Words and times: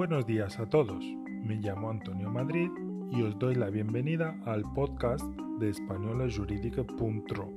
Buenos 0.00 0.24
días 0.26 0.58
a 0.58 0.64
todos. 0.64 1.04
Me 1.26 1.56
llamo 1.56 1.90
Antonio 1.90 2.30
Madrid 2.30 2.70
y 3.10 3.20
os 3.20 3.38
doy 3.38 3.54
la 3.54 3.68
bienvenida 3.68 4.34
al 4.46 4.62
podcast 4.72 5.22
de 5.58 5.68
españolajurídica.ro. 5.68 7.50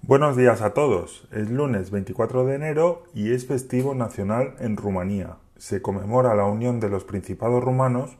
Buenos 0.00 0.34
días 0.34 0.62
a 0.62 0.72
todos. 0.72 1.28
Es 1.30 1.50
lunes 1.50 1.90
24 1.90 2.46
de 2.46 2.54
enero 2.54 3.02
y 3.12 3.32
es 3.32 3.46
festivo 3.46 3.94
nacional 3.94 4.54
en 4.60 4.78
Rumanía. 4.78 5.36
Se 5.58 5.82
conmemora 5.82 6.34
la 6.34 6.46
unión 6.46 6.80
de 6.80 6.88
los 6.88 7.04
principados 7.04 7.62
rumanos, 7.62 8.16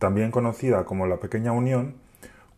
también 0.00 0.32
conocida 0.32 0.84
como 0.84 1.06
la 1.06 1.20
Pequeña 1.20 1.52
Unión, 1.52 1.94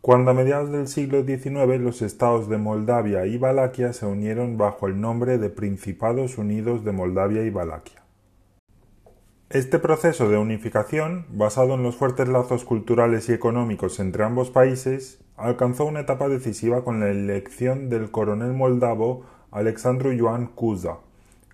cuando 0.01 0.31
a 0.31 0.35
mediados 0.35 0.71
del 0.71 0.89
siglo 0.89 1.25
XIX 1.25 1.81
los 1.81 2.03
estados 2.03 2.49
de 2.49 2.59
Moldavia 2.59 3.27
y 3.27 3.39
Valaquia 3.39 3.93
se 3.93 4.07
unieron 4.07 4.57
bajo 4.57 4.87
el 4.87 5.01
nombre 5.01 5.39
de 5.39 5.51
Principados 5.51 6.39
Unidos 6.39 6.85
de 6.85 6.93
Moldavia 6.93 7.43
y 7.43 7.51
Valaquia. 7.51 8.03
Este 9.51 9.79
proceso 9.79 10.29
de 10.29 10.39
unificación, 10.39 11.27
basado 11.31 11.75
en 11.75 11.83
los 11.83 11.97
fuertes 11.97 12.29
lazos 12.29 12.65
culturales 12.65 13.29
y 13.29 13.33
económicos 13.33 14.01
entre 14.01 14.25
ambos 14.25 14.51
países, 14.51 15.21
alcanzó 15.37 15.85
una 15.85 16.01
etapa 16.01 16.29
decisiva 16.29 16.85
con 16.85 17.01
la 17.01 17.11
elección 17.11 17.89
del 17.89 18.11
coronel 18.11 18.53
moldavo 18.53 19.25
Alexandru 19.51 20.13
Ioan 20.13 20.47
Cuza 20.47 20.99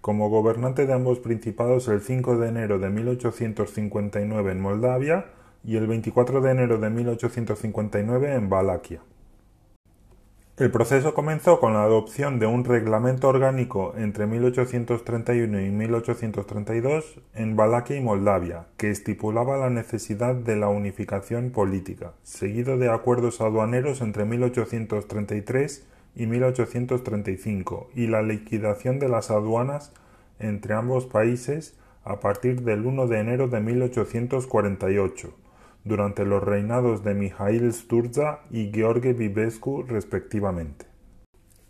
como 0.03 0.29
gobernante 0.29 0.85
de 0.85 0.93
ambos 0.93 1.21
principados 1.21 1.87
el 1.87 2.01
5 2.01 2.37
de 2.37 2.49
enero 2.49 2.81
de 2.81 2.91
1859 2.91 4.53
en 4.53 4.61
Moldavia 4.61 5.27
y 5.65 5.77
el 5.77 5.87
24 5.87 6.41
de 6.41 6.51
enero 6.51 6.79
de 6.79 6.91
1859 6.91 8.35
en 8.35 8.49
Valaquia. 8.49 9.01
El 10.59 10.71
proceso 10.71 11.15
comenzó 11.15 11.61
con 11.61 11.73
la 11.73 11.83
adopción 11.83 12.39
de 12.39 12.47
un 12.47 12.65
reglamento 12.65 13.29
orgánico 13.29 13.95
entre 13.97 14.27
1831 14.27 15.61
y 15.61 15.71
1832 15.71 17.21
en 17.35 17.57
Valaquia 17.57 17.97
y 17.97 18.01
Moldavia, 18.01 18.67
que 18.77 18.91
estipulaba 18.91 19.57
la 19.57 19.71
necesidad 19.71 20.35
de 20.35 20.57
la 20.57 20.69
unificación 20.69 21.51
política, 21.51 22.13
seguido 22.23 22.77
de 22.77 22.91
acuerdos 22.91 23.41
aduaneros 23.41 24.03
entre 24.03 24.27
1833 24.27 25.87
y 26.17 26.27
1835 26.27 27.91
y 27.95 28.07
la 28.09 28.21
liquidación 28.21 28.99
de 28.99 29.09
las 29.09 29.31
aduanas 29.31 29.93
entre 30.39 30.75
ambos 30.75 31.07
países 31.07 31.79
a 32.05 32.21
partir 32.21 32.61
del 32.61 32.85
1 32.85 33.07
de 33.07 33.19
enero 33.19 33.49
de 33.49 33.61
1848 33.61 35.35
durante 35.85 36.25
los 36.25 36.43
reinados 36.43 37.03
de 37.03 37.15
Mijail 37.15 37.73
Sturza 37.73 38.41
y 38.51 38.71
Gheorghe 38.71 39.13
Vivescu 39.13 39.83
respectivamente. 39.83 40.87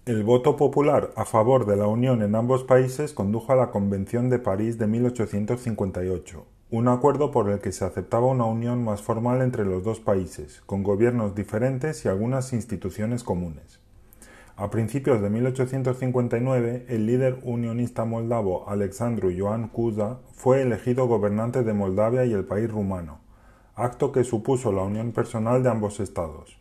El 0.04 0.24
voto 0.24 0.56
popular 0.56 1.12
a 1.16 1.24
favor 1.24 1.64
de 1.64 1.76
la 1.76 1.86
unión 1.86 2.22
en 2.22 2.34
ambos 2.34 2.64
países 2.64 3.12
condujo 3.12 3.52
a 3.52 3.56
la 3.56 3.70
Convención 3.70 4.30
de 4.30 4.40
París 4.40 4.76
de 4.76 4.88
1858, 4.88 6.44
un 6.70 6.88
acuerdo 6.88 7.30
por 7.30 7.48
el 7.48 7.60
que 7.60 7.70
se 7.70 7.84
aceptaba 7.84 8.26
una 8.26 8.44
unión 8.44 8.82
más 8.82 9.00
formal 9.00 9.42
entre 9.42 9.64
los 9.64 9.84
dos 9.84 10.00
países, 10.00 10.60
con 10.66 10.82
gobiernos 10.82 11.34
diferentes 11.34 12.04
y 12.04 12.08
algunas 12.08 12.52
instituciones 12.52 13.22
comunes. 13.22 13.80
A 14.56 14.70
principios 14.70 15.22
de 15.22 15.30
1859, 15.30 16.86
el 16.88 17.06
líder 17.06 17.38
unionista 17.42 18.04
moldavo 18.04 18.68
Alexandru 18.68 19.30
Ioan 19.30 19.68
Cuza 19.68 20.18
fue 20.32 20.62
elegido 20.62 21.06
gobernante 21.06 21.62
de 21.62 21.72
Moldavia 21.72 22.24
y 22.26 22.32
el 22.32 22.44
país 22.44 22.70
rumano, 22.70 23.21
acto 23.74 24.12
que 24.12 24.24
supuso 24.24 24.72
la 24.72 24.82
unión 24.82 25.12
personal 25.12 25.62
de 25.62 25.70
ambos 25.70 26.00
estados. 26.00 26.58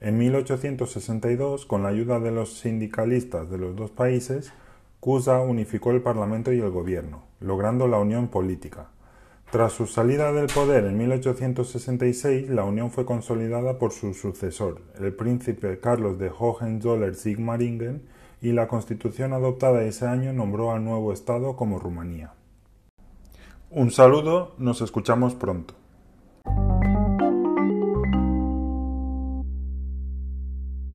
En 0.00 0.18
1862, 0.18 1.66
con 1.66 1.84
la 1.84 1.90
ayuda 1.90 2.18
de 2.18 2.32
los 2.32 2.58
sindicalistas 2.58 3.48
de 3.48 3.58
los 3.58 3.76
dos 3.76 3.90
países, 3.90 4.52
Cusa 4.98 5.40
unificó 5.40 5.92
el 5.92 6.02
Parlamento 6.02 6.52
y 6.52 6.60
el 6.60 6.70
gobierno, 6.70 7.24
logrando 7.40 7.86
la 7.86 7.98
unión 7.98 8.28
política. 8.28 8.88
Tras 9.50 9.72
su 9.72 9.86
salida 9.86 10.32
del 10.32 10.46
poder 10.46 10.84
en 10.86 10.96
1866, 10.96 12.48
la 12.48 12.64
unión 12.64 12.90
fue 12.90 13.04
consolidada 13.04 13.78
por 13.78 13.92
su 13.92 14.14
sucesor, 14.14 14.80
el 14.98 15.12
príncipe 15.12 15.78
Carlos 15.78 16.18
de 16.18 16.30
Hohenzollern-Sigmaringen, 16.30 18.02
y 18.40 18.52
la 18.52 18.66
constitución 18.66 19.32
adoptada 19.32 19.84
ese 19.84 20.06
año 20.06 20.32
nombró 20.32 20.72
al 20.72 20.84
nuevo 20.84 21.12
estado 21.12 21.54
como 21.54 21.78
Rumanía. 21.78 22.32
Un 23.70 23.90
saludo, 23.90 24.54
nos 24.58 24.80
escuchamos 24.80 25.34
pronto. 25.34 25.74